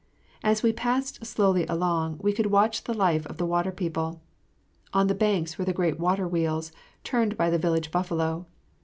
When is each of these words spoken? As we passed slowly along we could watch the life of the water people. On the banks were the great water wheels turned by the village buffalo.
As 0.41 0.63
we 0.63 0.73
passed 0.73 1.23
slowly 1.23 1.63
along 1.67 2.17
we 2.23 2.33
could 2.33 2.47
watch 2.47 2.85
the 2.85 2.93
life 2.95 3.27
of 3.27 3.37
the 3.37 3.45
water 3.45 3.71
people. 3.71 4.19
On 4.93 5.05
the 5.05 5.13
banks 5.13 5.59
were 5.59 5.65
the 5.65 5.73
great 5.73 5.99
water 5.99 6.27
wheels 6.27 6.71
turned 7.03 7.37
by 7.37 7.51
the 7.51 7.59
village 7.59 7.91
buffalo. 7.91 8.47